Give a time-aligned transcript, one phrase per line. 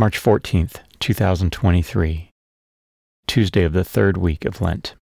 [0.00, 2.30] March 14th, 2023,
[3.26, 4.94] Tuesday of the third week of Lent.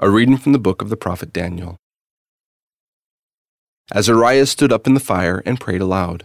[0.00, 1.76] A reading from the book of the prophet Daniel.
[3.94, 6.24] Azariah stood up in the fire and prayed aloud.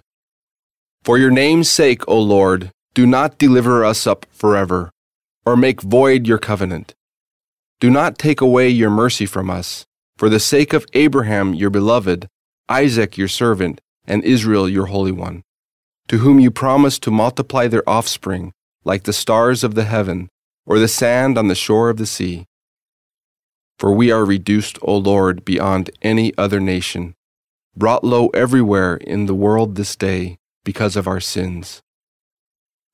[1.03, 4.89] For your name's sake, O Lord, do not deliver us up forever,
[5.45, 6.95] or make void your covenant.
[7.79, 9.85] Do not take away your mercy from us,
[10.17, 12.27] for the sake of Abraham your beloved,
[12.69, 15.43] Isaac your servant, and Israel your holy one,
[16.07, 18.51] to whom you promised to multiply their offspring
[18.83, 20.29] like the stars of the heaven,
[20.65, 22.45] or the sand on the shore of the sea.
[23.79, 27.15] For we are reduced, O Lord, beyond any other nation,
[27.75, 31.81] brought low everywhere in the world this day because of our sins.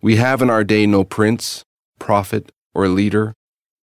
[0.01, 1.63] We have in our day no prince,
[1.99, 3.33] prophet, or leader,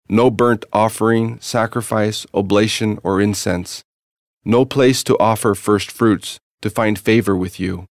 [0.08, 3.82] no burnt offering, sacrifice, oblation, or incense,
[4.44, 7.84] no place to offer first fruits to find favor with you.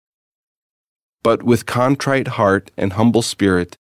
[1.26, 3.78] But with contrite heart and humble spirit,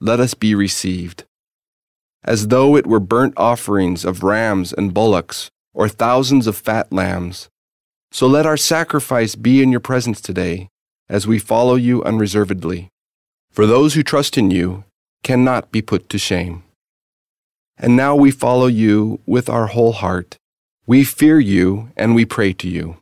[0.00, 1.24] let us be received.
[2.22, 7.48] As though it were burnt offerings of rams and bullocks, or thousands of fat lambs.
[8.12, 10.68] So let our sacrifice be in your presence today,
[11.08, 12.90] as we follow you unreservedly.
[13.50, 14.84] For those who trust in you
[15.24, 16.62] cannot be put to shame.
[17.76, 20.36] And now we follow you with our whole heart.
[20.86, 22.98] We fear you and we pray to you.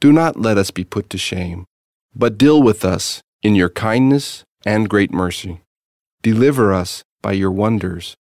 [0.00, 1.66] Do not let us be put to shame,
[2.14, 5.60] but deal with us in your kindness and great mercy.
[6.22, 8.16] Deliver us by your wonders,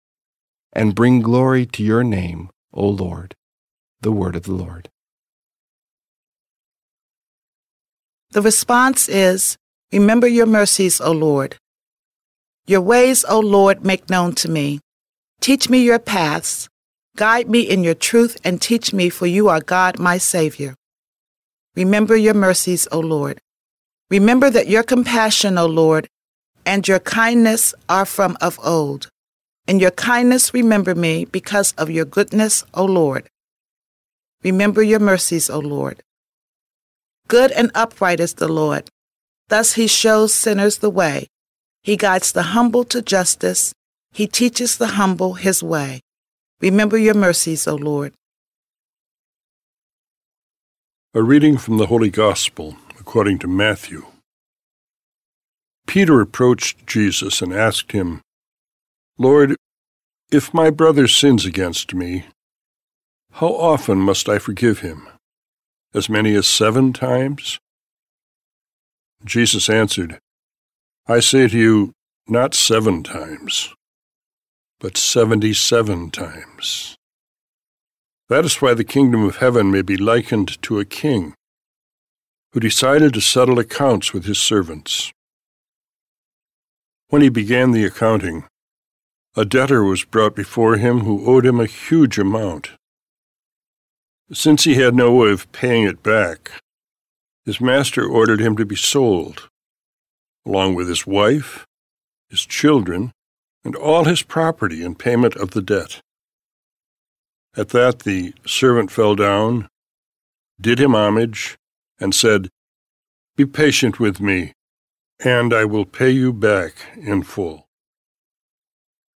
[0.74, 3.36] and bring glory to your name, O Lord.
[4.02, 4.90] The word of the Lord.
[8.32, 9.58] The response is
[9.92, 11.58] Remember your mercies, O Lord.
[12.68, 14.80] Your ways, O Lord, make known to me.
[15.42, 16.70] Teach me your paths.
[17.18, 20.76] Guide me in your truth and teach me, for you are God, my Savior.
[21.76, 23.42] Remember your mercies, O Lord.
[24.10, 26.08] Remember that your compassion, O Lord,
[26.66, 29.10] and your kindness are from of old.
[29.68, 33.30] In your kindness remember me because of your goodness, O Lord.
[34.44, 36.02] Remember your mercies, O Lord.
[37.28, 38.90] Good and upright is the Lord.
[39.50, 41.28] Thus he shows sinners the way.
[41.84, 43.74] He guides the humble to justice.
[44.12, 46.02] He teaches the humble his way.
[46.62, 48.14] Remember your mercies, O Lord.
[51.14, 52.76] A reading from the Holy Gospel
[53.10, 54.06] according to Matthew.
[55.88, 58.22] Peter approached Jesus and asked him,
[59.18, 59.56] Lord,
[60.32, 62.26] if my brother sins against me,
[63.32, 65.08] how often must I forgive him?
[65.92, 67.58] As many as seven times?
[69.26, 70.20] Jesus answered,
[71.08, 71.94] I say to you,
[72.28, 73.74] not seven times,
[74.80, 76.96] but seventy seven times.
[78.28, 81.34] That is why the kingdom of heaven may be likened to a king
[82.52, 85.12] who decided to settle accounts with his servants.
[87.10, 88.46] When he began the accounting,
[89.36, 92.72] a debtor was brought before him who owed him a huge amount.
[94.32, 96.52] Since he had no way of paying it back,
[97.46, 99.50] his master ordered him to be sold,
[100.46, 101.66] along with his wife,
[102.30, 103.12] his children,
[103.64, 106.02] and all his property in payment of the debt.
[107.56, 109.68] At that the servant fell down,
[110.62, 111.58] did him homage,
[112.00, 112.50] and said,
[113.36, 114.54] Be patient with me,
[115.24, 117.68] and I will pay you back in full.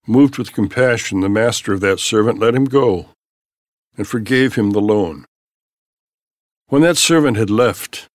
[0.06, 3.10] Moved with compassion, the master of that servant let him go
[3.96, 5.26] and forgave him the loan.
[6.68, 8.08] When that servant had left,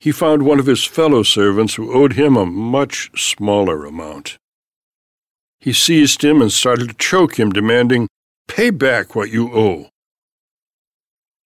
[0.00, 4.38] he found one of his fellow servants who owed him a much smaller amount.
[5.60, 8.08] He seized him and started to choke him, demanding,
[8.48, 9.88] Pay back what you owe.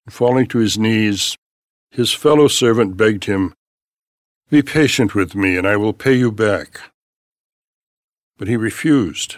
[0.09, 1.37] Falling to his knees,
[1.97, 3.55] his fellow servant begged him,
[4.51, 6.79] Be patient with me, and I will pay you back.
[8.37, 9.37] But he refused.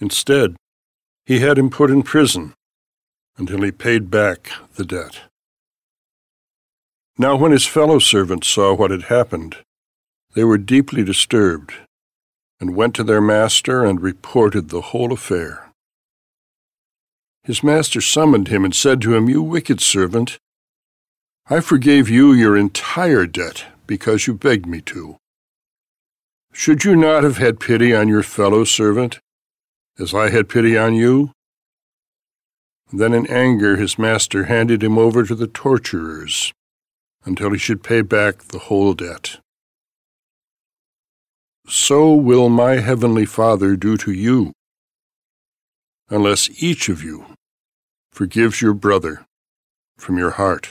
[0.00, 0.56] Instead,
[1.26, 2.54] he had him put in prison
[3.36, 5.20] until he paid back the debt.
[7.16, 9.58] Now, when his fellow servants saw what had happened,
[10.34, 11.72] they were deeply disturbed
[12.58, 15.70] and went to their master and reported the whole affair.
[17.44, 20.40] His master summoned him and said to him, You wicked servant,
[21.50, 25.16] I forgave you your entire debt because you begged me to.
[26.52, 29.18] Should you not have had pity on your fellow servant,
[29.98, 31.32] as I had pity on you?
[32.92, 36.52] Then in anger his master handed him over to the torturers
[37.24, 39.38] until he should pay back the whole debt.
[41.66, 44.52] So will my heavenly Father do to you,
[46.10, 47.24] unless each of you
[48.12, 49.24] forgives your brother
[49.96, 50.70] from your heart.